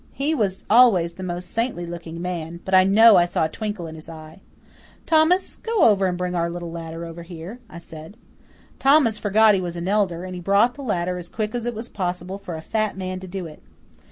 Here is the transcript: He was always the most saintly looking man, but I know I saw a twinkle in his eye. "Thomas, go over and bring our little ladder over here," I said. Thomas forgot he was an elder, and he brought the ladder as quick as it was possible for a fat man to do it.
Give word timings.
He 0.13 0.33
was 0.33 0.65
always 0.67 1.13
the 1.13 1.21
most 1.21 1.51
saintly 1.51 1.85
looking 1.85 2.23
man, 2.23 2.59
but 2.65 2.73
I 2.73 2.83
know 2.83 3.17
I 3.17 3.25
saw 3.25 3.45
a 3.45 3.49
twinkle 3.49 3.85
in 3.85 3.93
his 3.93 4.09
eye. 4.09 4.41
"Thomas, 5.05 5.57
go 5.57 5.83
over 5.83 6.07
and 6.07 6.17
bring 6.17 6.33
our 6.33 6.49
little 6.49 6.71
ladder 6.71 7.05
over 7.05 7.21
here," 7.21 7.59
I 7.69 7.77
said. 7.77 8.17
Thomas 8.79 9.19
forgot 9.19 9.53
he 9.53 9.61
was 9.61 9.75
an 9.75 9.87
elder, 9.87 10.23
and 10.23 10.33
he 10.33 10.41
brought 10.41 10.73
the 10.73 10.81
ladder 10.81 11.17
as 11.17 11.29
quick 11.29 11.53
as 11.53 11.67
it 11.67 11.75
was 11.75 11.87
possible 11.87 12.39
for 12.39 12.55
a 12.55 12.63
fat 12.63 12.97
man 12.97 13.19
to 13.19 13.27
do 13.27 13.45
it. 13.45 13.61